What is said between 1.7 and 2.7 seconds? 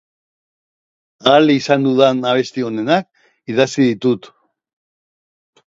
dudan abesti